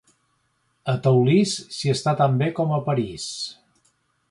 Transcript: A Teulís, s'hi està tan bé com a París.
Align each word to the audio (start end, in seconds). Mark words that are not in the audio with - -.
A 0.93 0.95
Teulís, 1.07 1.53
s'hi 1.77 1.93
està 1.95 2.15
tan 2.23 2.41
bé 2.41 2.51
com 2.61 2.75
a 2.79 2.83
París. 2.91 3.29